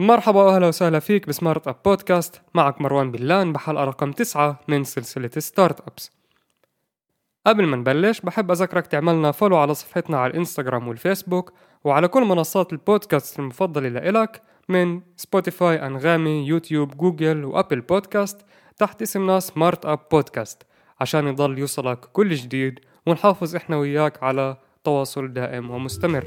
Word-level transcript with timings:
مرحبا 0.00 0.42
وأهلا 0.42 0.66
وسهلا 0.66 0.98
فيك 0.98 1.28
ب 1.28 1.35
Smart 1.35 1.68
Up 1.68 1.76
Podcast. 1.84 2.42
معك 2.54 2.80
مروان 2.80 3.10
بلان 3.12 3.52
بحلقة 3.52 3.84
رقم 3.84 4.12
تسعة 4.12 4.60
من 4.68 4.84
سلسلة 4.84 5.30
startups. 5.38 6.10
قبل 7.46 7.66
ما 7.66 7.76
نبلش 7.76 8.20
بحب 8.20 8.50
أذكرك 8.50 8.86
تعملنا 8.86 9.32
follow 9.32 9.56
على 9.56 9.74
صفحتنا 9.74 10.18
على 10.18 10.30
الإنستغرام 10.30 10.88
والفيسبوك 10.88 11.52
وعلى 11.84 12.08
كل 12.08 12.24
منصات 12.24 12.72
البودكاست 12.72 13.38
المفضلة 13.38 13.88
لإلك 13.88 14.42
من 14.68 15.00
Spotify 15.16 15.86
أنغامي 15.86 16.46
YouTube 16.46 16.96
Google 16.96 17.44
و 17.44 17.50
Apple 17.50 17.80
Podcast 17.80 18.40
تحت 18.78 19.02
اسمنا 19.02 19.40
Smart 19.40 19.86
Up 19.86 20.00
Podcast 20.12 20.62
عشان 21.00 21.28
يضل 21.28 21.58
يوصلك 21.58 21.98
كل 21.98 22.34
جديد 22.34 22.80
ونحافظ 23.06 23.56
إحنا 23.56 23.76
وياك 23.76 24.22
على 24.22 24.56
تواصل 24.84 25.32
دائم 25.32 25.70
ومستمر. 25.70 26.24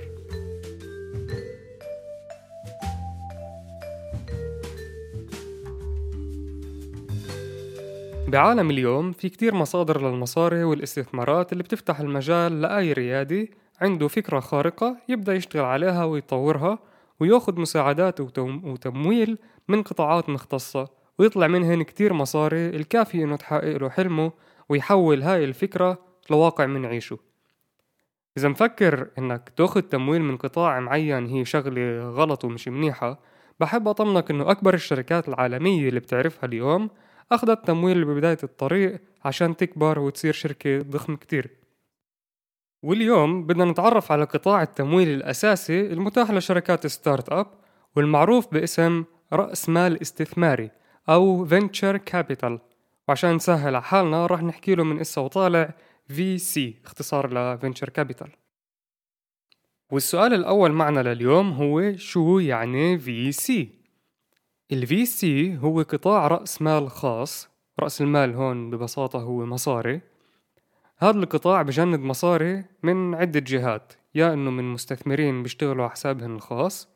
بعالم 8.32 8.70
اليوم 8.70 9.12
في 9.12 9.30
كتير 9.30 9.56
مصادر 9.56 10.02
للمصاري 10.02 10.64
والاستثمارات 10.64 11.52
اللي 11.52 11.64
بتفتح 11.64 12.00
المجال 12.00 12.62
لأي 12.62 12.94
ريادي 12.94 13.52
عنده 13.82 14.08
فكرة 14.08 14.40
خارقة 14.40 14.98
يبدأ 15.10 15.34
يشتغل 15.34 15.66
عليها 15.66 16.06
ويطورها 16.06 16.80
وياخد 17.20 17.60
مساعدات 17.60 18.20
وتمويل 18.40 19.38
من 19.68 19.84
قطاعات 19.84 20.30
مختصة 20.30 20.90
ويطلع 21.20 21.48
منهن 21.48 21.84
كتير 21.84 22.14
مصاري 22.14 22.70
الكافي 22.70 23.24
إنه 23.24 23.36
تحقق 23.36 23.78
له 23.78 23.90
حلمه 23.90 24.32
ويحول 24.70 25.22
هاي 25.22 25.44
الفكرة 25.44 25.98
لواقع 26.30 26.66
من 26.66 26.86
عيشه. 26.86 27.18
إذا 28.38 28.50
مفكر 28.50 29.08
إنك 29.18 29.52
تاخد 29.58 29.84
تمويل 29.84 30.22
من 30.22 30.38
قطاع 30.38 30.80
معين 30.80 31.26
هي 31.26 31.46
شغلة 31.46 32.10
غلط 32.10 32.46
ومش 32.46 32.68
منيحة 32.68 33.20
بحب 33.60 33.88
أطمنك 33.88 34.32
إنه 34.32 34.52
أكبر 34.52 34.74
الشركات 34.74 35.30
العالمية 35.30 35.90
اللي 35.90 36.00
بتعرفها 36.00 36.46
اليوم 36.46 36.90
أخذت 37.32 37.68
تمويل 37.68 38.06
ببداية 38.06 38.38
الطريق 38.44 39.02
عشان 39.26 39.58
تكبر 39.58 40.00
وتصير 40.00 40.34
شركة 40.34 40.82
ضخمة 40.82 41.18
كتير. 41.18 41.50
واليوم 42.84 43.48
بدنا 43.48 43.66
نتعرف 43.66 44.12
على 44.12 44.24
قطاع 44.24 44.62
التمويل 44.62 45.08
الأساسي 45.08 45.82
المتاح 45.94 46.32
لشركات 46.32 46.88
startup 46.88 47.48
والمعروف 47.96 48.54
باسم 48.54 49.04
رأس 49.34 49.70
مال 49.70 50.02
استثماري 50.02 50.72
أو 51.10 51.48
Venture 51.48 51.98
Capital. 52.14 52.60
وعشان 53.08 53.36
نسهل 53.36 53.68
على 53.68 53.82
حالنا 53.82 54.26
راح 54.26 54.44
نحكيله 54.44 54.84
من 54.84 55.00
إسا 55.00 55.22
وطالع 55.22 55.74
VC 56.10 56.60
اختصار 56.86 57.34
ل 57.34 57.60
Venture 57.60 57.90
Capital. 58.00 58.30
والسؤال 59.92 60.34
الأول 60.34 60.72
معنا 60.72 61.00
لليوم 61.00 61.52
هو 61.52 61.96
شو 61.96 62.40
يعني 62.40 63.00
VC؟ 63.00 63.52
ال 64.72 64.88
VC 64.88 65.26
هو 65.64 65.82
قطاع 65.82 66.28
رأس 66.28 66.62
مال 66.62 66.90
خاص. 66.90 67.50
رأس 67.80 68.02
المال 68.02 68.36
هون 68.36 68.70
ببساطة 68.70 69.20
هو 69.20 69.46
مصاري. 69.46 70.02
هذا 70.98 71.20
القطاع 71.20 71.62
بجند 71.62 72.00
مصاري 72.00 72.64
من 72.84 73.16
عدة 73.16 73.40
جهات 73.40 73.94
يا 74.16 74.34
إنه 74.34 74.52
من 74.52 74.64
مستثمرين 74.64 75.44
بيشتغلوا 75.44 75.84
على 75.84 75.92
حسابهم 75.92 76.36
الخاص 76.36 76.90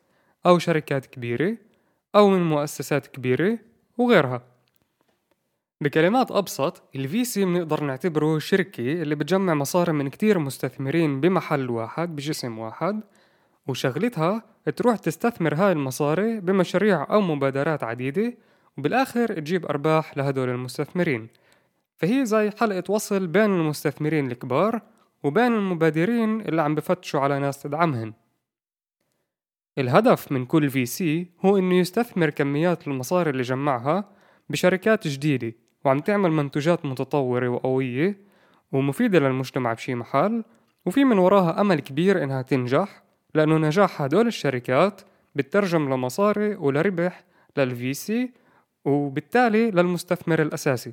أو 0.46 0.58
شركات 0.58 1.06
كبيرة 1.06 1.56
أو 2.14 2.28
من 2.28 2.42
مؤسسات 2.42 3.06
كبيرة 3.06 3.58
وغيرها. 3.98 4.42
بكلمات 5.80 6.32
أبسط 6.32 6.82
ال 6.96 7.08
VC 7.08 7.38
بنقدر 7.38 7.84
نعتبره 7.84 8.38
شركة 8.38 9.02
اللي 9.02 9.14
بتجمع 9.14 9.54
مصاري 9.54 9.92
من 9.92 10.08
كتير 10.08 10.38
مستثمرين 10.38 11.20
بمحل 11.20 11.70
واحد 11.70 12.16
بجسم 12.16 12.58
واحد 12.58 13.00
وشغلتها 13.68 14.42
تروح 14.76 14.96
تستثمر 14.96 15.54
هاي 15.54 15.72
المصاري 15.72 16.40
بمشاريع 16.40 17.06
أو 17.10 17.20
مبادرات 17.20 17.84
عديدة 17.84 18.34
وبالآخر 18.78 19.40
تجيب 19.40 19.66
أرباح 19.66 20.16
لهدول 20.16 20.48
المستثمرين. 20.48 21.28
فهي 21.96 22.26
زي 22.26 22.50
حلقة 22.50 22.82
وصل 22.88 23.26
بين 23.26 23.44
المستثمرين 23.44 24.30
الكبار 24.30 24.80
وبين 25.22 25.52
المبادرين 25.52 26.40
اللي 26.40 26.62
عم 26.62 26.74
بفتشوا 26.74 27.20
على 27.20 27.38
ناس 27.38 27.62
تدعمهن 27.62 28.12
الهدف 29.78 30.32
من 30.32 30.46
كل 30.46 30.70
في 30.70 30.86
سي 30.86 31.30
هو 31.44 31.58
إنه 31.58 31.74
يستثمر 31.74 32.30
كميات 32.30 32.88
المصاري 32.88 33.30
اللي 33.30 33.42
جمعها 33.42 34.04
بشركات 34.50 35.08
جديدة 35.08 35.52
وعم 35.84 35.98
تعمل 35.98 36.30
منتوجات 36.30 36.84
متطورة 36.84 37.48
وقوية 37.48 38.20
ومفيدة 38.72 39.18
للمجتمع 39.18 39.72
بشي 39.72 39.94
محل 39.94 40.44
وفي 40.86 41.04
من 41.04 41.18
وراها 41.18 41.60
أمل 41.60 41.80
كبير 41.80 42.24
إنها 42.24 42.42
تنجح 42.42 43.02
لأنه 43.34 43.56
نجاح 43.56 44.02
هدول 44.02 44.26
الشركات 44.26 45.00
بترجم 45.34 45.94
لمصاري 45.94 46.54
ولربح 46.54 47.24
لل 47.56 47.94
VC 47.94 48.30
وبالتالي 48.84 49.70
للمستثمر 49.70 50.42
الأساسي. 50.42 50.92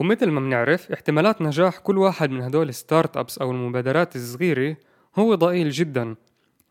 ومثل 0.00 0.30
ما 0.30 0.40
بنعرف 0.40 0.92
احتمالات 0.92 1.42
نجاح 1.42 1.78
كل 1.78 1.98
واحد 1.98 2.30
من 2.30 2.42
هدول 2.42 2.68
ال 2.68 3.16
startups 3.16 3.38
أو 3.38 3.50
المبادرات 3.50 4.16
الصغيرة 4.16 4.76
هو 5.16 5.34
ضئيل 5.34 5.70
جدا. 5.70 6.14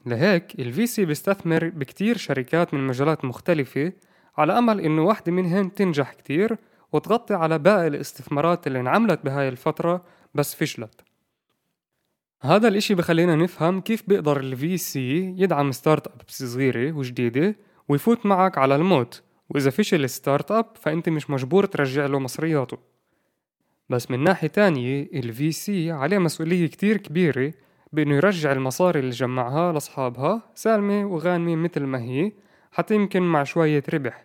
لهيك 0.05 0.59
ال 0.59 0.87
VC 0.87 1.05
بيستثمر 1.05 1.69
بكتير 1.69 2.17
شركات 2.17 2.73
من 2.73 2.87
مجالات 2.87 3.25
مختلفة 3.25 3.93
على 4.37 4.57
أمل 4.57 4.81
إنه 4.81 5.03
واحدة 5.03 5.31
منهن 5.31 5.73
تنجح 5.73 6.13
كتير 6.13 6.57
وتغطي 6.93 7.33
على 7.33 7.59
باقي 7.59 7.87
الاستثمارات 7.87 8.67
اللي 8.67 8.79
انعملت 8.79 9.25
بهاي 9.25 9.49
الفترة 9.49 10.05
بس 10.35 10.55
فشلت. 10.55 11.01
هذا 12.45 12.67
الإشي 12.67 12.95
بخلينا 12.95 13.35
نفهم 13.35 13.81
كيف 13.81 14.03
بيقدر 14.07 14.39
ال 14.39 14.77
VC 14.77 15.35
يدعم 15.37 15.71
startups 15.71 16.43
صغيرة 16.43 16.91
وجديدة 16.91 17.55
ويفوت 17.89 18.25
معك 18.25 18.57
على 18.57 18.75
الموت. 18.75 19.23
وإذا 19.49 19.69
فشل 19.69 20.03
ال 20.03 20.51
startup 20.51 20.65
فأنت 20.75 21.09
مش 21.09 21.29
مجبور 21.29 21.65
ترجع 21.65 22.05
له 22.05 22.19
مصرياته. 22.19 22.77
بس 23.89 24.11
من 24.11 24.23
ناحية 24.23 24.47
تانية 24.47 25.09
ال 25.13 25.35
VC 25.35 25.69
عليه 25.69 26.17
مسؤولية 26.17 26.67
كتير 26.67 26.97
كبيرة 26.97 27.53
بإنه 27.93 28.15
يرجع 28.15 28.51
المصاري 28.51 28.99
اللي 28.99 29.11
جمعها 29.11 29.73
لأصحابها 29.73 30.41
سالمة 30.55 31.05
وغانمة 31.05 31.55
مثل 31.55 31.83
ما 31.83 32.01
هي 32.01 32.31
حتى 32.71 32.95
يمكن 32.95 33.21
مع 33.21 33.43
شوية 33.43 33.83
ربح. 33.93 34.23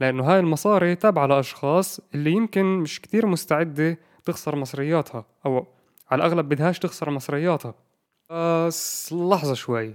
لأنه 0.00 0.24
هاي 0.24 0.38
المصاري 0.38 0.94
تابعة 0.94 1.26
لأشخاص 1.26 2.00
اللي 2.14 2.32
يمكن 2.32 2.64
مش 2.64 3.00
كتير 3.00 3.26
مستعدة 3.26 3.98
تخسر 4.24 4.56
مصرياتها 4.56 5.24
أو 5.46 5.75
على 6.10 6.24
الأغلب 6.24 6.48
بدهاش 6.48 6.78
تخسر 6.78 7.10
مصرياتها 7.10 7.74
بس 8.30 9.12
لحظة 9.12 9.54
شوي 9.54 9.94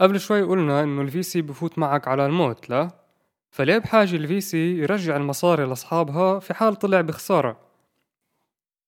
قبل 0.00 0.20
شوي 0.20 0.42
قلنا 0.42 0.82
إنه 0.82 1.02
ال 1.02 1.22
VC 1.22 1.42
بفوت 1.42 1.78
معك 1.78 2.08
على 2.08 2.26
الموت 2.26 2.70
لا؟ 2.70 2.90
فليه 3.50 3.78
بحاجة 3.78 4.16
ال 4.16 4.40
VC 4.40 4.78
يرجع 4.78 5.16
المصاري 5.16 5.64
لأصحابها 5.64 6.38
في 6.38 6.54
حال 6.54 6.76
طلع 6.76 7.00
بخسارة 7.00 7.56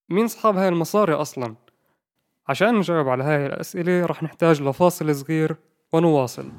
مين 0.08 0.26
صحاب 0.26 0.56
هاي 0.56 0.68
المصاري 0.68 1.14
أصلا؟ 1.14 1.54
عشان 2.48 2.74
نجاوب 2.74 3.08
على 3.08 3.24
هاي 3.24 3.46
الأسئلة 3.46 4.06
رح 4.06 4.22
نحتاج 4.22 4.62
لفاصل 4.62 5.14
صغير 5.14 5.56
ونواصل 5.92 6.52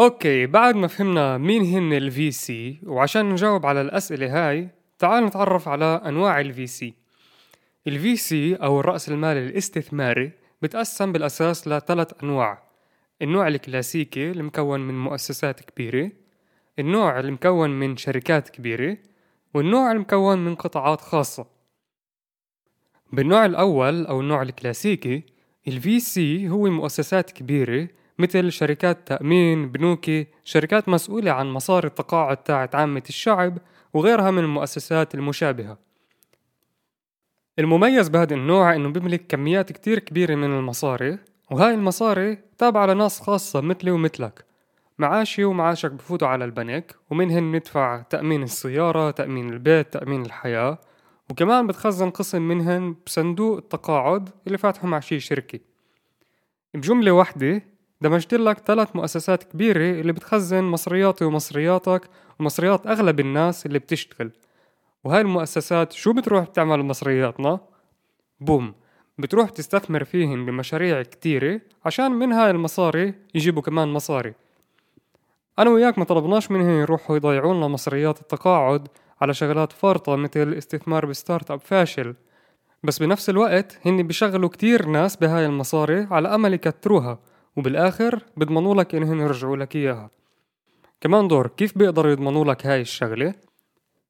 أوكي 0.00 0.46
بعد 0.46 0.76
ما 0.76 0.86
فهمنا 0.86 1.38
مين 1.38 1.64
هن 1.64 1.92
ال 1.92 2.12
VC 2.12 2.52
وعشان 2.86 3.28
نجاوب 3.28 3.66
على 3.66 3.80
الأسئلة 3.80 4.48
هاي 4.48 4.68
تعال 4.98 5.24
نتعرف 5.24 5.68
على 5.68 6.02
أنواع 6.06 6.40
ال 6.40 6.54
VC 6.54 6.84
ال 7.86 8.16
VC 8.18 8.32
أو 8.62 8.80
الرأس 8.80 9.08
المال 9.08 9.36
الاستثماري 9.36 10.32
بتقسم 10.62 11.12
بالأساس 11.12 11.68
لثلاث 11.68 12.12
أنواع. 12.22 12.62
النوع 13.22 13.48
الكلاسيكي 13.48 14.30
المكون 14.30 14.80
من 14.80 15.04
مؤسسات 15.04 15.60
كبيرة 15.60 16.10
النوع 16.78 17.20
المكون 17.20 17.70
من 17.70 17.96
شركات 17.96 18.48
كبيرة 18.48 18.96
والنوع 19.54 19.92
المكون 19.92 20.44
من 20.44 20.54
قطاعات 20.54 21.00
خاصة. 21.00 21.46
بالنوع 23.12 23.46
الأول 23.46 24.06
أو 24.06 24.20
النوع 24.20 24.42
الكلاسيكي 24.42 25.22
ال 25.68 25.82
VC 25.82 26.18
هو 26.50 26.70
مؤسسات 26.70 27.30
كبيرة 27.30 27.88
مثل 28.20 28.52
شركات 28.52 29.08
تأمين 29.08 29.72
بنوكي 29.72 30.26
شركات 30.44 30.88
مسؤولة 30.88 31.30
عن 31.30 31.46
مصاري 31.46 31.86
التقاعد 31.86 32.36
تاعت 32.36 32.74
عامة 32.74 33.02
الشعب 33.08 33.58
وغيرها 33.94 34.30
من 34.30 34.38
المؤسسات 34.38 35.14
المشابهة. 35.14 35.78
المميز 37.58 38.08
بهذا 38.08 38.34
النوع 38.34 38.74
إنه 38.74 38.88
بيملك 38.88 39.26
كميات 39.26 39.72
كتير 39.72 39.98
كبيرة 39.98 40.34
من 40.34 40.58
المصاري 40.58 41.18
وهاي 41.50 41.74
المصاري 41.74 42.38
تابعة 42.58 42.86
لناس 42.86 43.20
خاصة 43.20 43.60
مثلي 43.60 43.90
ومثلك. 43.90 44.44
معاشي 44.98 45.44
ومعاشك 45.44 45.90
بفوتوا 45.90 46.28
على 46.28 46.44
البنك 46.44 46.96
ومنهن 47.10 47.52
ندفع 47.52 48.02
تأمين 48.02 48.42
السيارة 48.42 49.10
تأمين 49.10 49.52
البيت 49.52 49.92
تأمين 49.92 50.22
الحياة 50.26 50.78
وكمان 51.30 51.66
بتخزن 51.66 52.10
قسم 52.10 52.42
منهن 52.42 52.96
بصندوق 53.06 53.56
التقاعد 53.56 54.28
اللي 54.46 54.58
فاتحه 54.58 54.88
مع 54.88 55.00
شي 55.00 55.20
شركة. 55.20 55.60
بجملة 56.74 57.10
واحدة 57.10 57.62
دمجت 58.00 58.34
لك 58.34 58.58
ثلاث 58.58 58.96
مؤسسات 58.96 59.44
كبيرة 59.44 60.00
اللي 60.00 60.12
بتخزن 60.12 60.64
مصرياتي 60.64 61.24
ومصرياتك 61.24 62.02
ومصريات 62.40 62.86
أغلب 62.86 63.20
الناس 63.20 63.66
اللي 63.66 63.78
بتشتغل. 63.78 64.30
وهاي 65.04 65.20
المؤسسات 65.20 65.92
شو 65.92 66.12
بتروح 66.12 66.44
بتعمل 66.44 66.82
مصرياتنا؟ 66.82 67.60
بوم 68.40 68.74
بتروح 69.18 69.50
تستثمر 69.50 70.04
فيهن 70.04 70.46
بمشاريع 70.46 71.02
كتيرة 71.02 71.60
عشان 71.84 72.12
من 72.12 72.32
هاي 72.32 72.50
المصاري 72.50 73.14
يجيبوا 73.34 73.62
كمان 73.62 73.88
مصاري. 73.88 74.34
أنا 75.58 75.70
وياك 75.70 75.98
ما 75.98 76.04
طلبناش 76.04 76.50
منهم 76.50 76.80
يروحوا 76.80 77.16
يضيعوا 77.16 77.54
لنا 77.54 77.68
مصريات 77.68 78.20
التقاعد 78.20 78.88
على 79.20 79.34
شغلات 79.34 79.72
فارطة 79.72 80.16
مثل 80.16 80.42
الاستثمار 80.42 81.06
ب 81.06 81.50
startup 81.50 81.60
فاشل. 81.60 82.14
بس 82.82 82.98
بنفس 82.98 83.30
الوقت 83.30 83.78
هن 83.86 84.02
بيشغلوا 84.02 84.48
كتير 84.48 84.86
ناس 84.86 85.16
بهاي 85.16 85.46
المصاري 85.46 86.06
على 86.10 86.34
أمل 86.34 86.54
يكتروها. 86.54 87.18
وبالآخر 87.60 88.24
بيضمنوا 88.36 88.74
لك 88.74 88.94
إنهم 88.94 89.20
يرجعوا 89.20 89.56
لك 89.56 89.76
إياها. 89.76 90.10
كمان 91.00 91.28
دور 91.28 91.46
كيف 91.46 91.78
بيقدروا 91.78 92.12
يضمنوا 92.12 92.44
لك 92.44 92.66
هاي 92.66 92.80
الشغلة؟ 92.80 93.34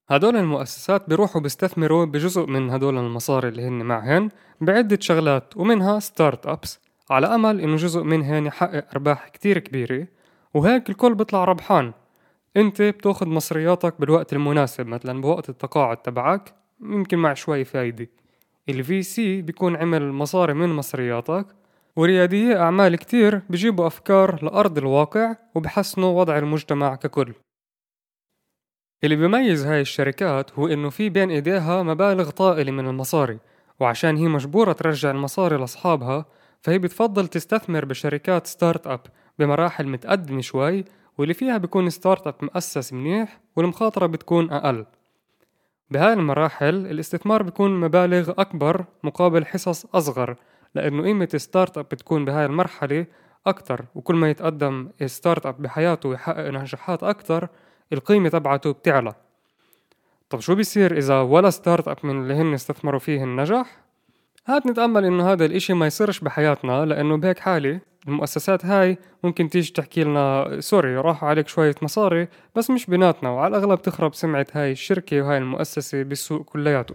هدول 0.08 0.36
المؤسسات 0.36 1.08
بيروحوا 1.08 1.40
بيستثمروا 1.40 2.04
بجزء 2.04 2.46
من 2.46 2.70
هدول 2.70 2.98
المصاري 2.98 3.48
اللي 3.48 3.62
هن 3.62 3.82
معهن 3.82 4.28
بعدة 4.60 4.98
شغلات 5.00 5.56
ومنها 5.56 6.00
startups 6.00 6.80
على 7.10 7.26
أمل 7.26 7.60
إنه 7.60 7.76
جزء 7.76 8.02
منهن 8.02 8.46
يحقق 8.46 8.84
أرباح 8.92 9.28
كتير 9.28 9.58
كبيرة. 9.58 10.06
وهيك 10.54 10.90
الكل 10.90 11.14
بيطلع 11.14 11.44
ربحان. 11.44 11.92
أنت 12.56 12.82
بتاخد 12.82 13.26
مصرياتك 13.26 14.00
بالوقت 14.00 14.32
المناسب 14.32 14.86
مثلا 14.86 15.20
بوقت 15.20 15.48
التقاعد 15.48 15.96
تبعك 15.96 16.54
يمكن 16.80 17.18
مع 17.18 17.34
شوي 17.34 17.64
فايدة. 17.64 18.08
ال 18.68 19.02
VC 19.02 19.42
بيكون 19.42 19.76
عمل 19.76 20.12
مصاري 20.12 20.54
من 20.54 20.68
مصرياتك 20.68 21.46
ورياديي 21.96 22.56
أعمال 22.56 22.96
كتير 22.96 23.42
بجيبوا 23.50 23.86
أفكار 23.86 24.44
لأرض 24.44 24.78
الواقع 24.78 25.36
وبحسنوا 25.54 26.20
وضع 26.20 26.38
المجتمع 26.38 26.94
ككل. 26.94 27.34
اللي 29.04 29.16
بيميز 29.16 29.66
هاي 29.66 29.80
الشركات 29.80 30.52
هو 30.58 30.66
إنه 30.66 30.90
في 30.90 31.08
بين 31.08 31.30
إيديها 31.30 31.82
مبالغ 31.82 32.30
طائلة 32.30 32.72
من 32.72 32.86
المصاري 32.86 33.38
وعشان 33.80 34.16
هي 34.16 34.28
مجبورة 34.28 34.72
ترجع 34.72 35.10
المصاري 35.10 35.56
لأصحابها 35.56 36.26
فهي 36.62 36.78
بتفضل 36.78 37.28
تستثمر 37.28 37.84
بشركات 37.84 38.46
startup 38.46 39.00
بمراحل 39.38 39.88
متقدمة 39.88 40.40
شوي 40.40 40.84
واللي 41.18 41.34
فيها 41.34 41.56
بيكون 41.58 41.90
startup 41.90 42.34
مؤسس 42.42 42.92
منيح 42.92 43.40
والمخاطرة 43.56 44.06
بتكون 44.06 44.50
أقل. 44.50 44.86
بهاي 45.90 46.12
المراحل 46.12 46.74
الاستثمار 46.74 47.42
بيكون 47.42 47.80
مبالغ 47.80 48.30
أكبر 48.38 48.84
مقابل 49.04 49.46
حصص 49.46 49.86
أصغر 49.86 50.36
لأنه 50.74 51.02
قيمة 51.02 51.28
startup 51.36 51.84
بتكون 51.84 52.24
بهاي 52.24 52.46
المرحلة 52.46 53.06
أكتر 53.46 53.84
وكل 53.94 54.14
ما 54.14 54.30
يتقدم 54.30 54.90
startup 55.06 55.62
بحياته 55.62 56.08
ويحقق 56.08 56.48
نجاحات 56.50 57.02
أكتر 57.02 57.48
القيمة 57.92 58.28
تبعته 58.28 58.72
بتعلى. 58.72 59.14
طب 60.30 60.40
شو 60.40 60.54
بيصير 60.54 60.96
إذا 60.96 61.20
ولا 61.20 61.50
startup 61.50 61.96
من 62.02 62.22
اللي 62.22 62.34
هن 62.34 62.54
استثمروا 62.54 63.00
فيه 63.00 63.24
نجح؟ 63.24 63.80
هات 64.46 64.66
نتأمل 64.66 65.04
إنه 65.04 65.32
هذا 65.32 65.44
الإشي 65.44 65.74
ما 65.74 65.86
يصيرش 65.86 66.20
بحياتنا 66.20 66.84
لأنه 66.84 67.16
بهيك 67.16 67.38
حالة 67.38 67.80
المؤسسات 68.08 68.64
هاي 68.64 68.98
ممكن 69.24 69.48
تيجي 69.48 69.72
تحكي 69.72 70.04
لنا 70.04 70.56
sorry 70.60 70.96
راح 70.96 71.24
عليك 71.24 71.48
شوية 71.48 71.74
مصاري 71.82 72.28
بس 72.56 72.70
مش 72.70 72.86
بيناتنا. 72.86 73.30
وعلى 73.30 73.56
الأغلب 73.56 73.82
تخرب 73.82 74.14
سمعة 74.14 74.46
هاي 74.52 74.72
الشركة 74.72 75.22
وهاي 75.22 75.38
المؤسسة 75.38 76.02
بالسوق 76.02 76.44
كلياته. 76.44 76.94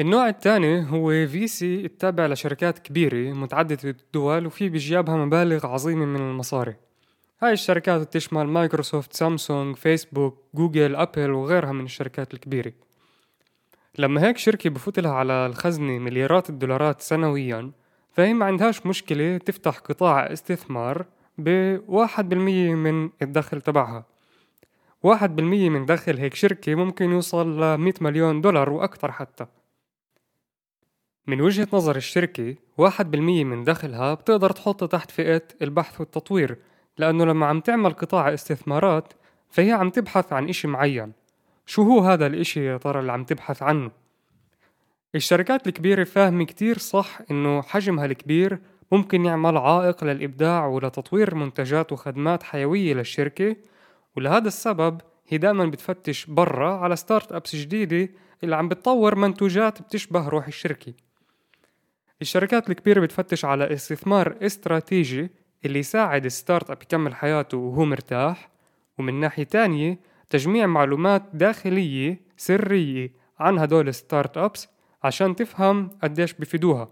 النوع 0.00 0.28
الثاني 0.28 0.90
هو 0.90 1.08
VC 1.08 1.84
التابع 1.84 2.26
لشركات 2.26 2.78
كبيرة 2.78 3.32
متعددة 3.32 3.90
الدول 3.90 4.46
وفي 4.46 4.68
بجيابها 4.68 5.16
مبالغ 5.16 5.66
عظيمة 5.66 6.04
من 6.04 6.20
المصاري. 6.20 6.76
هاي 7.42 7.52
الشركات 7.52 8.00
بتشمل 8.00 8.44
مايكروسوفت 8.44 9.12
سامسونج 9.12 9.76
فيسبوك 9.76 10.38
جوجل 10.54 10.96
أبل 10.96 11.30
وغيرها 11.30 11.72
من 11.72 11.84
الشركات 11.84 12.34
الكبيرة. 12.34 12.72
لما 13.98 14.26
هيك 14.26 14.38
شركة 14.38 14.70
بفوت 14.70 15.00
لها 15.00 15.12
على 15.12 15.46
الخزنة 15.46 15.98
مليارات 15.98 16.50
الدولارات 16.50 17.00
سنويا 17.00 17.70
فهي 18.12 18.34
ما 18.34 18.44
عندهاش 18.44 18.86
مشكلة 18.86 19.38
تفتح 19.38 19.78
قطاع 19.78 20.32
استثمار 20.32 21.06
بواحد 21.38 22.28
بالمية 22.28 22.74
من 22.74 23.10
الدخل 23.22 23.60
تبعها. 23.60 24.04
واحد 25.02 25.36
بالمية 25.36 25.68
من 25.68 25.86
دخل 25.86 26.18
هيك 26.18 26.34
شركة 26.34 26.74
ممكن 26.74 27.10
يوصل 27.10 27.60
لمية 27.60 27.94
مليون 28.00 28.40
دولار 28.40 28.70
وأكثر 28.70 29.12
حتى. 29.12 29.46
من 31.26 31.40
وجهة 31.40 31.68
نظر 31.72 31.96
الشركة 31.96 32.54
واحد 32.78 33.10
بالمية 33.10 33.44
من 33.44 33.64
دخلها 33.64 34.14
بتقدر 34.14 34.50
تحطه 34.50 34.86
تحت 34.86 35.10
فئة 35.10 35.42
البحث 35.62 36.00
والتطوير 36.00 36.58
لأنه 36.98 37.24
لما 37.24 37.46
عم 37.46 37.60
تعمل 37.60 37.92
قطاع 37.92 38.34
استثمارات 38.34 39.12
فهي 39.48 39.72
عم 39.72 39.90
تبحث 39.90 40.32
عن 40.32 40.48
إشي 40.48 40.68
معين. 40.68 41.12
شو 41.66 41.82
هو 41.82 42.00
هذا 42.00 42.26
الإشي 42.26 42.64
يا 42.64 42.76
ترى 42.76 43.00
اللي 43.00 43.12
عم 43.12 43.24
تبحث 43.24 43.62
عنه؟ 43.62 43.90
الشركات 45.14 45.66
الكبيرة 45.66 46.04
فاهمة 46.04 46.44
كتير 46.44 46.78
صح 46.78 47.18
إنه 47.30 47.62
حجمها 47.62 48.04
الكبير 48.04 48.58
ممكن 48.92 49.24
يعمل 49.24 49.56
عائق 49.56 50.04
للإبداع 50.04 50.66
ولتطوير 50.66 51.34
منتجات 51.34 51.92
وخدمات 51.92 52.42
حيوية 52.42 52.94
للشركة 52.94 53.56
ولهذا 54.16 54.48
السبب 54.48 55.00
هي 55.28 55.38
دائما 55.38 55.64
بتفتش 55.64 56.26
برا 56.26 56.76
على 56.76 56.96
startups 56.96 57.56
جديدة 57.56 58.08
اللي 58.44 58.56
عم 58.56 58.68
بتطور 58.68 59.14
منتوجات 59.14 59.82
بتشبه 59.82 60.28
روح 60.28 60.46
الشركة. 60.46 60.92
الشركات 62.22 62.70
الكبيرة 62.70 63.00
بتفتش 63.00 63.44
على 63.44 63.74
استثمار 63.74 64.36
استراتيجي 64.42 65.30
اللي 65.64 65.78
يساعد 65.78 66.24
ال 66.24 66.70
startup 66.70 66.82
يكمل 66.82 67.14
حياته 67.14 67.58
وهو 67.58 67.84
مرتاح 67.84 68.48
ومن 68.98 69.20
ناحية 69.20 69.44
تانية 69.44 69.98
تجميع 70.30 70.66
معلومات 70.66 71.22
داخلية 71.32 72.20
سرية 72.36 73.12
عن 73.38 73.58
هدول 73.58 73.88
ال 73.88 74.38
startups 74.38 74.68
عشان 75.02 75.36
تفهم 75.36 75.90
قديش 76.02 76.32
بفيدوها. 76.32 76.88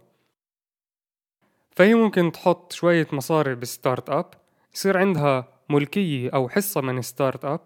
فهي 1.71 1.95
ممكن 1.95 2.33
تحط 2.33 2.73
شوية 2.73 3.07
مصاري 3.13 3.55
بال 3.55 4.11
startup 4.11 4.27
يصير 4.75 4.99
عندها 4.99 5.49
ملكية 5.71 6.31
أو 6.35 6.49
حصة 6.49 6.81
من 6.81 6.99
ال 6.99 7.45
startup 7.45 7.61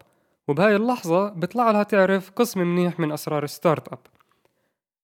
وبهاي 0.49 0.77
اللحظة 0.77 1.29
بيطلع 1.29 1.71
لها 1.71 1.83
تعرف 1.83 2.31
قسم 2.31 2.61
منيح 2.61 3.01
من 3.01 3.13
أسرار 3.13 3.45
ال 3.45 3.89
startup. 3.89 3.99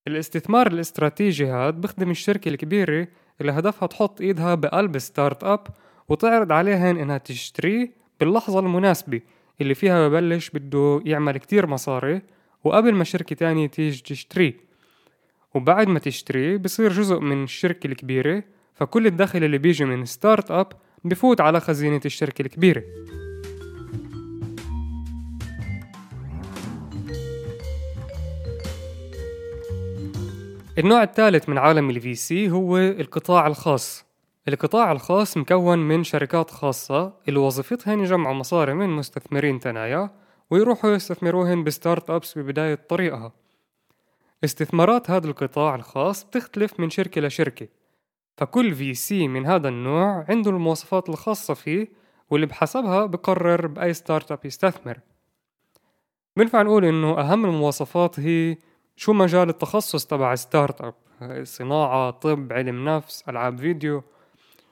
الاستثمار 0.08 0.66
الاستراتيجي 0.66 1.46
هذا 1.46 1.70
بخدم 1.70 2.10
الشركة 2.10 2.48
الكبيرة 2.48 3.08
اللي 3.40 3.52
هدفها 3.52 3.86
تحط 3.86 4.20
إيدها 4.20 4.54
بقلب 4.54 4.98
startup 4.98 5.66
وتعرض 6.08 6.52
عليهن 6.52 6.96
إنها 6.96 7.18
تشتريه 7.18 7.92
باللحظة 8.20 8.58
المناسبة 8.58 9.20
اللي 9.60 9.74
فيها 9.74 10.08
ببلش 10.08 10.50
بده 10.50 11.02
يعمل 11.04 11.38
كتير 11.38 11.66
مصاري 11.66 12.22
وقبل 12.64 12.94
ما 12.94 13.04
شركة 13.04 13.36
تانية 13.36 13.66
تيجي 13.66 14.02
تشتريه 14.02 14.54
وبعد 15.54 15.88
ما 15.88 15.98
تشتريه 15.98 16.56
بصير 16.56 16.92
جزء 16.92 17.20
من 17.20 17.44
الشركة 17.44 17.86
الكبيرة 17.86 18.42
فكل 18.74 19.06
الدخل 19.06 19.44
اللي 19.44 19.58
بيجي 19.58 19.84
من 19.84 20.04
startup 20.04 20.66
بفوت 21.04 21.40
على 21.40 21.60
خزينة 21.60 22.00
الشركة 22.04 22.42
الكبيرة. 22.42 22.82
النوع 30.78 31.02
الثالث 31.02 31.48
من 31.48 31.58
عالم 31.58 31.90
ال 31.90 32.14
VC 32.14 32.50
هو 32.50 32.78
القطاع 32.78 33.46
الخاص. 33.46 34.04
القطاع 34.48 34.92
الخاص 34.92 35.36
مكون 35.36 35.78
من 35.78 36.04
شركات 36.04 36.50
خاصة 36.50 37.12
اللي 37.28 37.38
وظيفتهن 37.38 38.00
يجمعوا 38.00 38.34
مصاري 38.34 38.74
من 38.74 38.88
مستثمرين 38.88 39.60
تنايا 39.60 40.10
ويروحوا 40.50 40.90
يستثمروهن 40.90 41.64
ب 41.64 42.10
startups 42.10 42.38
ببداية 42.38 42.74
طريقها. 42.74 43.32
استثمارات 44.44 45.10
هذا 45.10 45.26
القطاع 45.26 45.74
الخاص 45.74 46.24
بتختلف 46.24 46.80
من 46.80 46.90
شركة 46.90 47.20
لشركة 47.20 47.68
فكل 48.36 48.74
VC 48.74 49.28
من 49.28 49.46
هذا 49.46 49.68
النوع 49.68 50.24
عنده 50.28 50.50
المواصفات 50.50 51.08
الخاصة 51.08 51.54
فيه 51.54 51.88
واللي 52.30 52.46
بحسبها 52.46 53.06
بقرر 53.06 53.66
بأي 53.66 53.94
startup 53.94 54.38
يستثمر. 54.44 54.98
بنفع 56.36 56.62
نقول 56.62 56.84
إنه 56.84 57.20
أهم 57.20 57.44
المواصفات 57.44 58.20
هي 58.20 58.56
شو 59.02 59.12
مجال 59.12 59.48
التخصص 59.48 60.06
تبع 60.06 60.34
startup؟ 60.34 60.94
صناعة 61.44 62.10
طب 62.10 62.52
علم 62.52 62.88
نفس 62.88 63.24
ألعاب 63.28 63.58
فيديو. 63.58 64.02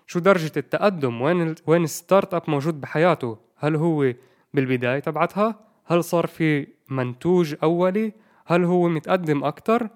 شو 0.06 0.18
درجة 0.18 0.52
التقدم؟ 0.56 1.22
وين. 1.22 1.54
وين 1.66 1.84
ال 1.84 2.34
startup 2.34 2.42
موجود 2.48 2.80
بحياته؟ 2.80 3.38
هل 3.56 3.76
هو 3.76 4.12
بالبداية 4.54 4.98
تبعتها؟ 4.98 5.60
هل 5.86 6.04
صار 6.04 6.26
في 6.26 6.66
منتوج 6.88 7.54
أولي؟ 7.62 8.12
هل 8.46 8.64
هو 8.64 8.88
متقدم 8.88 9.44
أكتر؟ 9.44 9.88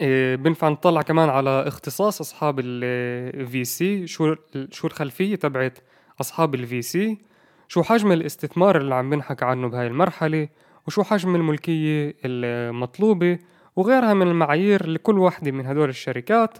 إيه 0.00 0.36
بنفع 0.36 0.68
نطلع 0.68 1.02
كمان 1.02 1.28
على 1.28 1.68
اختصاص 1.68 2.20
أصحاب 2.20 2.60
ال 2.60 3.64
VC 3.64 4.06
شو 4.06 4.34
شو 4.70 4.86
الخلفية 4.86 5.36
تبعت 5.36 5.78
أصحاب 6.20 6.54
ال 6.54 6.82
VC 6.82 7.18
شو 7.68 7.82
حجم 7.82 8.12
الاستثمار 8.12 8.76
اللي 8.76 8.94
عم 8.94 9.10
بنحكى 9.10 9.44
عنه 9.44 9.68
بهاي 9.68 9.86
المرحلة؟ 9.86 10.48
وشو 10.86 11.02
حجم 11.02 11.36
الملكية 11.36 12.14
المطلوبة 12.24 13.38
وغيرها 13.76 14.14
من 14.14 14.28
المعايير 14.28 14.86
لكل 14.88 15.18
واحدة 15.18 15.50
من 15.50 15.66
هدول 15.66 15.88
الشركات 15.88 16.58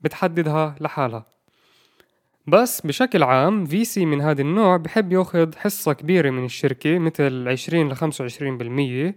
بتحددها 0.00 0.74
لحالها. 0.80 1.26
بس 2.46 2.80
بشكل 2.80 3.22
عام 3.22 3.64
VC 3.64 4.06
من 4.06 4.20
هذا 4.20 4.42
النوع 4.42 4.76
بحب 4.76 5.12
ياخذ 5.12 5.56
حصة 5.56 5.92
كبيرة 5.92 6.30
من 6.30 6.44
الشركة 6.44 6.98
مثل 6.98 7.48
20 7.48 7.88
ل 7.88 7.96
25% 9.12 9.14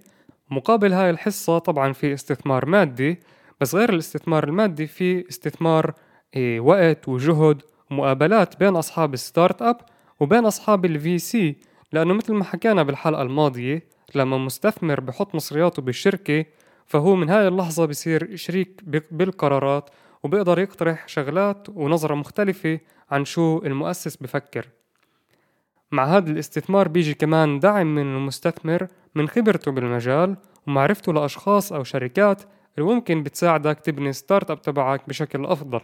مقابل 0.52 0.94
هاي 0.94 1.10
الحصة 1.10 1.58
طبعا 1.60 1.94
في 1.94 2.14
استثمار 2.14 2.66
مادي 2.66 3.20
بس 3.62 3.76
غير 3.76 3.90
الاستثمار 3.90 4.44
المادي 4.44 4.88
في 4.88 5.30
استثمار 5.30 5.94
إيه 6.36 6.60
وقت 6.60 7.08
وجهد 7.08 7.62
ومقابلات 7.92 8.60
بين 8.60 8.76
أصحاب 8.76 9.14
ال 9.14 9.62
startup 9.62 9.78
وبين 10.20 10.46
أصحاب 10.46 10.86
ال 10.86 11.18
VC 11.18 11.56
لأنه 11.96 12.14
مثل 12.14 12.34
ما 12.34 12.44
حكينا 12.44 12.84
بالحلقة 12.84 13.22
الماضية 13.22 13.84
لما 14.16 14.38
مستثمر 14.38 15.00
بحط 15.00 15.36
مصرياته 15.36 15.82
بالشركة 15.82 16.46
فهو 16.86 17.16
من 17.16 17.30
هاي 17.30 17.48
اللحظة 17.48 17.86
بصير 17.86 18.36
شريك 18.36 18.82
بالقرارات 19.12 19.90
وبيقدر 20.24 20.60
يقترح 20.60 21.08
شغلات 21.08 21.68
ونظرة 21.70 22.16
مختلفة 22.16 22.80
عن 23.12 23.26
شو 23.26 23.62
المؤسس 23.66 24.16
بفكر. 24.16 24.68
مع 25.92 26.06
هذا 26.06 26.32
الاستثمار 26.32 26.88
بيجي 26.88 27.14
كمان 27.14 27.60
دعم 27.60 27.96
من 27.96 28.16
المستثمر 28.16 28.88
من 29.16 29.28
خبرته 29.28 29.72
بالمجال 29.72 30.38
ومعرفته 30.68 31.14
لأشخاص 31.14 31.74
أو 31.74 31.84
شركات 31.84 32.44
اللي 32.78 32.94
ممكن 32.94 33.24
بتساعدك 33.24 33.80
تبني 33.80 34.14
startup 34.14 34.62
تبعك 34.62 35.10
بشكل 35.10 35.46
أفضل. 35.46 35.82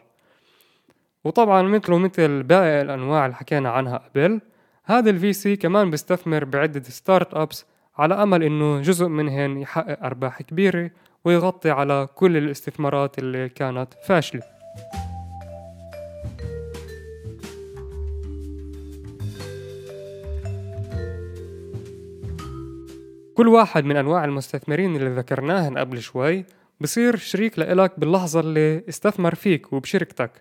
وطبعا 1.23 1.61
مثله 1.61 1.97
مثل 1.97 2.43
باقي 2.43 2.81
الأنواع 2.81 3.25
اللي 3.25 3.35
حكينا 3.35 3.69
عنها 3.69 3.97
قبل 3.97 4.41
هذا 4.85 5.09
ال 5.09 5.33
VC 5.33 5.55
كمان 5.55 5.91
بيستثمر 5.91 6.43
بعدة 6.43 6.83
startups 6.83 7.65
على 7.97 8.13
أمل 8.13 8.43
إنه 8.43 8.81
جزء 8.81 9.07
منهن 9.07 9.57
يحقق 9.57 10.03
أرباح 10.03 10.41
كبيرة 10.41 10.91
ويغطي 11.25 11.69
على 11.69 12.07
كل 12.15 12.37
الاستثمارات 12.37 13.19
اللي 13.19 13.49
كانت 13.49 13.93
فاشلة. 14.05 14.41
كل 23.35 23.47
واحد 23.47 23.85
من 23.85 23.97
أنواع 23.97 24.25
المستثمرين 24.25 24.95
اللي 24.95 25.09
ذكرناهن 25.09 25.77
قبل 25.77 26.01
شوي 26.01 26.45
بصير 26.81 27.15
شريك 27.15 27.59
لإلك 27.59 27.99
باللحظة 27.99 28.39
اللي 28.39 28.83
استثمر 28.89 29.35
فيك 29.35 29.73
وبشركتك. 29.73 30.31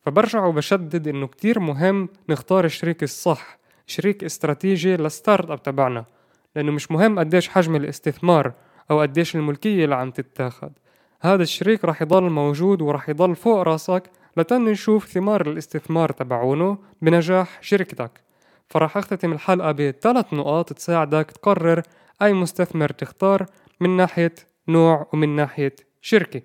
فبرجع 0.00 0.44
وبشدد 0.44 1.08
إنه 1.08 1.26
كتير 1.26 1.60
مهم 1.60 2.08
نختار 2.28 2.64
الشريك 2.64 3.02
الصح 3.02 3.58
شريك 3.88 4.24
استراتيجي 4.24 4.96
للستارت 4.96 5.50
أب 5.50 5.62
تبعنا 5.62 6.04
لأنه 6.56 6.72
مش 6.72 6.90
مهم 6.90 7.18
قديش 7.18 7.48
حجم 7.48 7.76
الاستثمار 7.76 8.52
أو 8.90 9.00
قديش 9.00 9.36
الملكية 9.36 9.84
اللي 9.84 9.94
عم 9.94 10.10
تتاخد. 10.10 10.72
هذا 11.20 11.42
الشريك 11.42 11.84
رح 11.84 12.02
يضل 12.02 12.22
موجود 12.22 12.82
ورح 12.82 13.08
يضل 13.08 13.36
فوق 13.36 13.62
راسك 13.62 14.02
لتن 14.36 14.64
نشوف 14.64 15.06
ثمار 15.06 15.50
الاستثمار 15.50 16.12
تبعونه 16.12 16.78
بنجاح 17.02 17.62
شركتك. 17.62 18.10
فرح 18.68 18.96
أختتم 18.96 19.32
الحلقة 19.32 19.72
بثلاث 19.72 20.32
نقاط 20.32 20.72
تساعدك 20.72 21.30
تقرر 21.30 21.82
أي 22.22 22.32
مستثمر 22.32 22.88
تختار 22.88 23.46
من 23.80 23.96
ناحية 23.96 24.34
نوع 24.68 25.06
ومن 25.12 25.36
ناحية 25.36 25.76
شركة. 26.00 26.42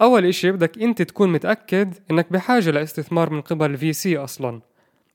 أول 0.00 0.26
إشي 0.26 0.52
بدك 0.52 0.82
أنت 0.82 1.02
تكون 1.02 1.32
متأكد 1.32 1.94
إنك 2.10 2.32
بحاجة 2.32 2.70
لاستثمار 2.70 3.30
من 3.30 3.40
قبل 3.40 3.76
في 3.76 3.92
سي 3.92 4.16
أصلا. 4.16 4.60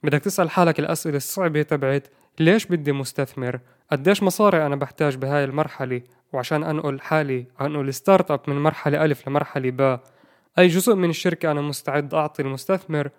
بدك 0.04 0.20
تسأل 0.20 0.50
حالك 0.50 0.80
الأسئلة 0.80 1.18
الصعبة 1.18 1.62
تبعت 1.62 2.08
ليش 2.40 2.66
بدي 2.66 2.92
مستثمر؟ 2.92 3.60
قديش 3.92 4.24
مصاري 4.24 4.66
أنا 4.66 4.76
بحتاج 4.76 5.16
بهاي 5.16 5.44
المرحلة؟ 5.44 6.02
وعشان 6.34 6.64
أنقل 6.64 7.00
حالي 7.00 7.46
أنقل 7.62 7.94
startup 7.94 8.40
من 8.48 8.56
مرحلة 8.64 9.06
ألف 9.06 9.28
لمرحلة 9.28 9.72
باء 9.72 10.04
أي 10.60 10.68
جزء 10.68 10.96
من 10.96 11.10
الشركة 11.10 11.52
أنا 11.52 11.62
مستعد 11.62 12.14
أعطي 12.14 12.42
المستثمر؟ 12.42 13.10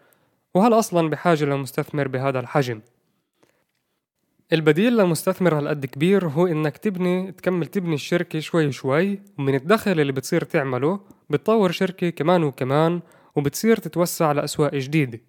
وهل 0.55 0.73
أصلا 0.73 1.11
بحاجة 1.11 1.45
لمستثمر 1.45 2.09
بهذا 2.09 2.41
الحجم؟ 2.41 2.81
البديل 4.53 4.97
لمستثمر 4.97 5.59
هالقد 5.59 5.87
كبير 5.87 6.29
هو 6.29 6.47
إنك 6.47 6.77
تبني 6.77 7.33
تكمل 7.33 7.67
تبني 7.67 7.95
الشركة 7.95 8.39
شوي 8.39 8.73
شوي 8.73 9.23
ومن 9.39 9.55
الدخل 9.55 10.01
اللي 10.01 10.13
بتصير 10.13 10.45
تعمله 10.45 11.01
بتطور 11.31 11.71
شركة 11.71 12.11
كمان 12.11 12.45
وكمان 12.45 13.01
وبتصير 13.37 13.77
تتوسع 13.77 14.33
لأسواق 14.33 14.75
جديدة. 14.75 15.21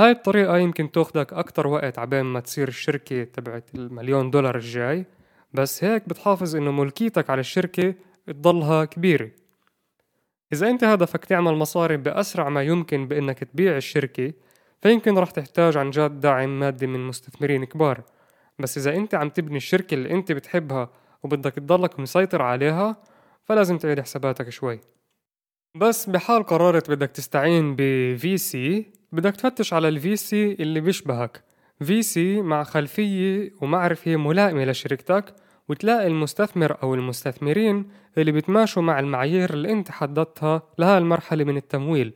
هاي 0.00 0.10
الطريقة 0.10 0.58
يمكن 0.58 0.90
تاخدك 0.90 1.32
أكتر 1.32 1.66
وقت 1.66 1.98
عبين 1.98 2.22
ما 2.22 2.40
تصير 2.40 2.68
الشركة 2.68 3.24
تبعت 3.24 3.74
المليون 3.74 4.30
دولار 4.30 4.56
الجاي 4.56 5.06
بس 5.54 5.84
هيك 5.84 6.08
بتحافظ 6.08 6.56
إنه 6.56 6.70
ملكيتك 6.70 7.30
على 7.30 7.40
الشركة 7.40 7.94
تضلها 8.26 8.84
كبيرة. 8.84 9.30
إذا 10.52 10.68
أنت 10.68 10.84
هدفك 10.84 11.24
تعمل 11.24 11.54
مصاري 11.54 11.96
بأسرع 11.96 12.48
ما 12.48 12.62
يمكن 12.62 13.08
بإنك 13.08 13.38
تبيع 13.38 13.76
الشركة 13.76 14.32
فيمكن 14.82 15.18
رح 15.18 15.30
تحتاج 15.30 15.76
عن 15.76 15.90
جد 15.90 16.20
دعم 16.20 16.60
مادي 16.60 16.86
من 16.86 17.06
مستثمرين 17.06 17.64
كبار. 17.64 18.02
بس 18.58 18.78
إذا 18.78 18.96
أنت 18.96 19.14
عم 19.14 19.28
تبني 19.28 19.56
الشركة 19.56 19.94
اللي 19.94 20.10
أنت 20.10 20.32
بتحبها 20.32 20.90
وبدك 21.22 21.54
تضلك 21.54 22.00
مسيطر 22.00 22.42
عليها 22.42 23.02
فلازم 23.44 23.78
تعيد 23.78 24.00
حساباتك 24.00 24.48
شوي. 24.48 24.80
بس 25.74 26.10
بحال 26.10 26.42
قررت 26.42 26.90
بدك 26.90 27.10
تستعين 27.10 27.76
ب 27.76 27.80
VC 28.18 28.56
بدك 29.12 29.36
تفتش 29.36 29.72
على 29.72 29.88
ال 29.88 30.00
VC 30.02 30.32
اللي 30.32 30.80
بيشبهك. 30.80 31.44
VC 31.84 32.16
مع 32.18 32.62
خلفية 32.62 33.52
ومعرفة 33.62 34.16
ملائمة 34.16 34.64
لشركتك 34.64 35.34
وتلاقي 35.68 36.06
المستثمر 36.06 36.76
أو 36.82 36.94
المستثمرين 36.94 37.88
اللي 38.18 38.32
بتماشوا 38.32 38.82
مع 38.82 39.00
المعايير 39.00 39.54
اللي 39.54 39.72
أنت 39.72 39.90
حددتها 39.90 40.62
لها 40.78 40.98
المرحلة 40.98 41.44
من 41.44 41.56
التمويل. 41.56 42.12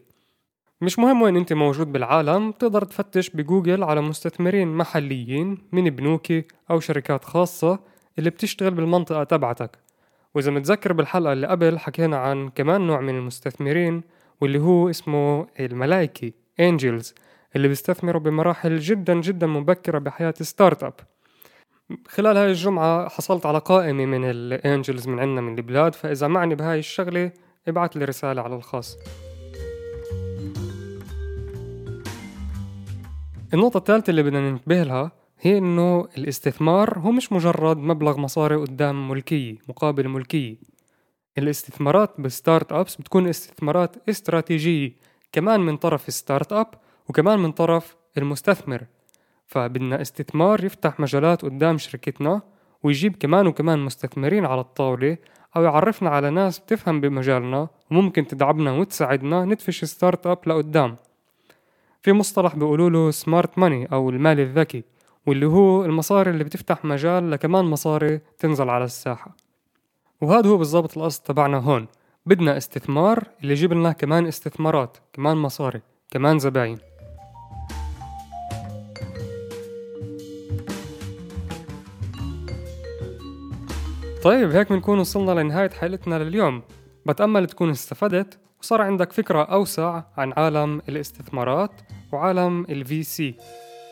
مش 0.81 0.99
مهم 0.99 1.23
وين 1.23 1.37
أنت 1.37 1.53
موجود 1.53 1.93
بالعالم 1.93 2.53
تقدر 2.53 2.85
تفتش 2.85 3.31
بجوجل 3.31 3.83
على 3.83 4.01
مستثمرين 4.01 4.69
محليين 4.69 5.59
من 5.73 5.91
بنوكي 5.91 6.45
أو 6.71 6.81
شركات 6.81 7.25
خاصة 7.25 7.79
اللي 8.19 8.31
بتشتغل 8.31 8.71
بالمنطقة 8.75 9.25
تبعتك. 9.25 9.79
وإذا 10.35 10.51
متذكر 10.51 10.93
بالحلقة 10.93 11.33
اللي 11.33 11.47
قبل 11.47 11.79
حكينا 11.79 12.17
عن 12.17 12.49
كمان 12.49 12.81
نوع 12.81 13.01
من 13.01 13.17
المستثمرين 13.17 14.03
واللي 14.41 14.59
هو 14.59 14.91
اسمه 14.91 15.47
الملايكي 15.61 16.44
angels 16.61 17.15
اللي 17.57 17.69
بيستثمروا 17.69 18.21
بمراحل 18.21 18.79
جدا 18.79 19.21
جدا 19.21 19.47
مبكرة 19.47 19.99
بحياة 19.99 20.35
startup. 20.41 20.95
خلال 22.09 22.37
هاي 22.37 22.47
الجمعة 22.47 23.09
حصلت 23.09 23.47
على 23.47 23.59
قائمة 23.59 24.07
من 24.07 24.25
ال 24.25 24.37
angels 24.37 25.09
من 25.09 25.21
عندنا 25.21 25.41
من 25.41 25.59
البلاد 25.59 25.95
فإذا 25.95 26.29
معني 26.29 26.55
بهاي 26.55 26.79
الشغلة 26.79 27.33
ابعت 27.69 27.97
لي 27.97 28.05
رسالة 28.05 28.43
على 28.43 28.57
الخاص. 28.57 28.99
النقطة 33.55 33.79
الثالثة 33.79 34.11
اللي 34.11 34.23
بدنا 34.23 34.51
ننتبه 34.51 34.83
لها 34.83 35.13
هي 35.41 35.59
إنه 35.59 36.09
الاستثمار 36.19 36.99
هو 36.99 37.11
مش 37.13 37.33
مجرد 37.33 37.77
مبلغ 37.77 38.19
مصاري 38.19 38.57
قدام 38.57 39.09
ملكية 39.09 39.57
مقابل 39.69 40.09
ملكية. 40.09 40.57
الاستثمارات 41.39 42.15
بال 42.19 42.73
startups 42.73 42.97
بتكون 42.97 43.29
استثمارات 43.29 43.97
استراتيجية 44.09 44.93
كمان 45.35 45.61
من 45.61 45.77
طرف 45.77 46.09
ال 46.09 46.53
startup 46.53 46.67
وكمان 47.09 47.39
من 47.39 47.53
طرف 47.53 47.97
المستثمر. 48.19 48.87
فبدنا 49.47 50.01
استثمار 50.01 50.65
يفتح 50.65 51.01
مجالات 51.01 51.43
قدام 51.43 51.79
شركتنا 51.79 52.43
ويجيب 52.83 53.17
كمان 53.17 53.47
وكمان 53.47 53.79
مستثمرين 53.79 54.47
على 54.47 54.61
الطاولة 54.61 55.17
أو 55.57 55.63
يعرفنا 55.63 56.11
على 56.11 56.31
ناس 56.31 56.59
بتفهم 56.59 57.01
بمجالنا 57.01 57.69
وممكن 57.91 58.27
تدعمنا 58.27 58.73
وتساعدنا 58.73 59.45
ندفش 59.45 59.85
startup 59.85 60.39
لقدام. 60.47 60.97
في 62.03 62.13
مصطلح 62.13 62.57
بيقولوا 62.57 62.91
له 62.91 63.11
سمارت 63.11 63.59
ماني 63.59 63.87
أو 63.93 64.11
المال 64.11 64.41
الذكي 64.41 64.85
واللي 65.27 65.47
هو 65.47 65.85
المصاري 65.85 66.31
اللي 66.31 66.45
بتفتح 66.45 66.85
مجال 66.85 67.31
لكمان 67.31 67.65
مصاري 67.65 68.21
تنزل 68.39 68.69
على 68.71 68.85
الساحة. 68.85 69.37
وهذا 70.21 70.49
هو 70.49 70.57
بالضبط 70.57 70.99
القصد 70.99 71.23
تبعنا 71.23 71.59
هون. 71.59 71.87
بدنا 72.27 72.57
استثمار 72.57 73.29
اللي 73.43 73.53
يجيب 73.53 73.73
لنا 73.73 73.93
كمان 73.93 74.27
استثمارات 74.27 74.97
كمان 75.13 75.37
مصاري 75.37 75.83
كمان 76.11 76.39
زباين. 76.39 76.79
طيب 84.23 84.51
هيك 84.51 84.73
بنكون 84.73 84.99
وصلنا 84.99 85.41
لنهاية 85.41 85.71
حلقتنا 85.71 86.15
لليوم. 86.15 86.63
بتأمل 87.07 87.47
تكون 87.47 87.71
استفدت 87.71 88.39
وصار 88.61 88.83
عندك 88.83 89.13
فكرة 89.13 89.43
أوسع 89.43 90.03
عن 90.17 90.33
عالم 90.37 90.83
الاستثمارات 90.89 91.81
وعالم 92.13 92.65
ال 92.65 93.03
VC 93.03 93.35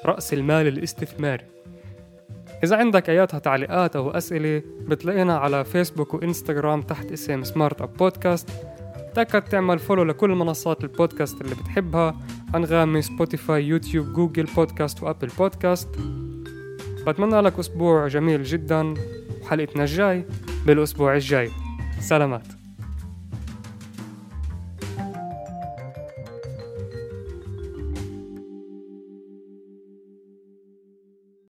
رأس 0.04 0.32
المال 0.32 0.68
الاستثماري. 0.68 1.51
إذا 2.64 2.76
عندك 2.76 3.10
أياتها 3.10 3.38
تعليقات 3.38 3.96
أو 3.96 4.10
أسئلة 4.10 4.62
بتلاقينا 4.80 5.38
على 5.38 5.64
فيسبوك 5.64 6.14
وإنستغرام 6.14 6.82
تحت 6.82 7.12
اسم 7.12 7.44
Smart 7.44 7.82
Up 7.82 7.96
Podcast 7.96 8.48
تأكد 9.14 9.42
تعمل 9.42 9.78
follow 9.78 10.02
لكل 10.02 10.30
منصات 10.30 10.84
البودكاست 10.84 11.40
اللي 11.40 11.54
بتحبها 11.54 12.20
أنغامي 12.54 13.02
سبوتيفاي 13.02 13.64
يوتيوب 13.64 14.12
Google 14.12 14.44
Podcasts 14.56 15.02
و 15.02 15.07
Apple 15.07 15.28
Podcasts 15.38 15.88
بتمنى 17.06 17.40
لك 17.40 17.58
أسبوع 17.58 18.06
جميل 18.06 18.42
جدا 18.42 18.94
وحلقتنا 19.42 19.82
الجاي 19.82 20.24
بالأسبوع 20.66 21.14
الجاي. 21.14 21.50
سلامات. 22.00 22.61